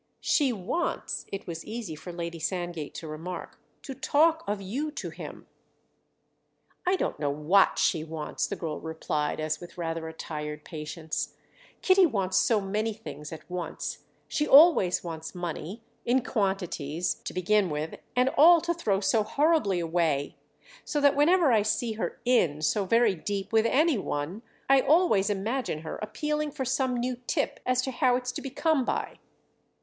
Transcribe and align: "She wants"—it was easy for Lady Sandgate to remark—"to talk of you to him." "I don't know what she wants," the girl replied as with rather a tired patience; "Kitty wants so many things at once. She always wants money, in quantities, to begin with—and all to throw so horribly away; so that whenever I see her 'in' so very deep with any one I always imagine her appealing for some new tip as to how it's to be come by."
"She 0.19 0.51
wants"—it 0.51 1.45
was 1.45 1.63
easy 1.63 1.93
for 1.93 2.11
Lady 2.11 2.39
Sandgate 2.39 2.95
to 2.95 3.07
remark—"to 3.07 3.93
talk 3.93 4.43
of 4.47 4.59
you 4.59 4.89
to 4.89 5.11
him." 5.11 5.45
"I 6.87 6.95
don't 6.95 7.19
know 7.19 7.29
what 7.29 7.77
she 7.77 8.03
wants," 8.03 8.47
the 8.47 8.55
girl 8.55 8.79
replied 8.81 9.39
as 9.39 9.59
with 9.59 9.77
rather 9.77 10.07
a 10.07 10.13
tired 10.13 10.65
patience; 10.65 11.35
"Kitty 11.83 12.07
wants 12.07 12.37
so 12.37 12.59
many 12.59 12.93
things 12.93 13.31
at 13.31 13.47
once. 13.47 13.99
She 14.27 14.47
always 14.47 15.03
wants 15.03 15.35
money, 15.35 15.83
in 16.03 16.23
quantities, 16.23 17.13
to 17.23 17.31
begin 17.31 17.69
with—and 17.69 18.29
all 18.29 18.59
to 18.61 18.73
throw 18.73 19.01
so 19.01 19.21
horribly 19.21 19.79
away; 19.79 20.35
so 20.83 20.99
that 20.99 21.15
whenever 21.15 21.51
I 21.51 21.61
see 21.61 21.91
her 21.91 22.19
'in' 22.25 22.63
so 22.63 22.85
very 22.85 23.13
deep 23.13 23.53
with 23.53 23.67
any 23.67 23.99
one 23.99 24.41
I 24.67 24.81
always 24.81 25.29
imagine 25.29 25.81
her 25.81 25.99
appealing 26.01 26.49
for 26.49 26.65
some 26.65 26.97
new 26.97 27.17
tip 27.27 27.59
as 27.67 27.83
to 27.83 27.91
how 27.91 28.15
it's 28.15 28.31
to 28.31 28.41
be 28.41 28.49
come 28.49 28.83
by." 28.83 29.19